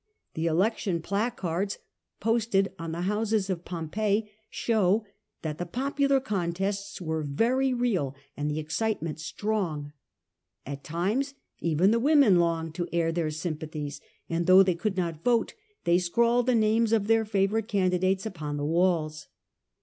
The 0.33 0.47
election 0.47 0.99
placards 1.03 1.77
posted 2.19 2.73
on 2.79 2.91
the 2.91 3.01
houses 3.03 3.51
of 3.51 3.63
Pompeii 3.63 4.31
show 4.49 5.05
that 5.43 5.59
the 5.59 5.65
popular 5.67 6.19
contests 6.19 6.99
were 6.99 7.21
very 7.21 7.71
real 7.71 8.15
and 8.35 8.49
the 8.49 8.57
excitement 8.57 9.19
strong. 9.19 9.93
At 10.65 10.83
times 10.83 11.35
even 11.59 11.91
the 11.91 11.99
women 11.99 12.39
longed 12.39 12.73
to 12.77 12.89
air 12.91 13.11
their 13.11 13.29
sympathies; 13.29 14.01
and 14.27 14.47
though 14.47 14.63
they 14.63 14.73
could 14.73 14.97
not 14.97 15.23
vote 15.23 15.53
they 15.83 15.99
scrawled 15.99 16.47
the 16.47 16.55
names 16.55 16.93
of 16.93 17.05
their 17.05 17.23
favourite 17.23 17.67
candidates 17.67 18.25
upon 18.25 18.57
the 18.57 18.65
walls. 18.65 19.27